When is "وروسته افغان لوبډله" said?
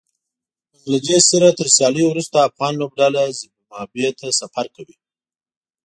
2.09-3.23